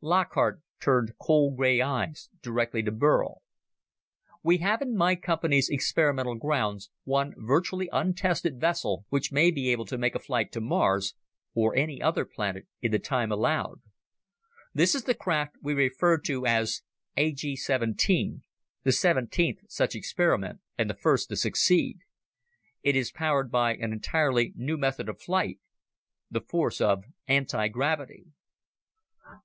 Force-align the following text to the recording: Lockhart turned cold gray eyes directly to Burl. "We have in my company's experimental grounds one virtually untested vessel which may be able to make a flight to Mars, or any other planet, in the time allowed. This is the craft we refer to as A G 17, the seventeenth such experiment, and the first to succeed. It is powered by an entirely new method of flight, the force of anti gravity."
Lockhart 0.00 0.60
turned 0.80 1.12
cold 1.20 1.56
gray 1.56 1.80
eyes 1.80 2.28
directly 2.42 2.82
to 2.82 2.90
Burl. 2.90 3.42
"We 4.42 4.58
have 4.58 4.82
in 4.82 4.96
my 4.96 5.14
company's 5.14 5.68
experimental 5.68 6.34
grounds 6.34 6.90
one 7.04 7.32
virtually 7.36 7.88
untested 7.92 8.60
vessel 8.60 9.06
which 9.10 9.30
may 9.30 9.52
be 9.52 9.68
able 9.68 9.84
to 9.84 9.96
make 9.96 10.16
a 10.16 10.18
flight 10.18 10.50
to 10.50 10.60
Mars, 10.60 11.14
or 11.54 11.76
any 11.76 12.02
other 12.02 12.24
planet, 12.24 12.66
in 12.82 12.90
the 12.90 12.98
time 12.98 13.30
allowed. 13.30 13.82
This 14.74 14.96
is 14.96 15.04
the 15.04 15.14
craft 15.14 15.58
we 15.62 15.74
refer 15.74 16.18
to 16.22 16.44
as 16.44 16.82
A 17.16 17.30
G 17.32 17.54
17, 17.54 18.42
the 18.82 18.90
seventeenth 18.90 19.60
such 19.68 19.94
experiment, 19.94 20.58
and 20.76 20.90
the 20.90 20.94
first 20.96 21.28
to 21.28 21.36
succeed. 21.36 21.98
It 22.82 22.96
is 22.96 23.12
powered 23.12 23.48
by 23.52 23.76
an 23.76 23.92
entirely 23.92 24.54
new 24.56 24.76
method 24.76 25.08
of 25.08 25.22
flight, 25.22 25.60
the 26.32 26.40
force 26.40 26.80
of 26.80 27.04
anti 27.28 27.68
gravity." 27.68 28.24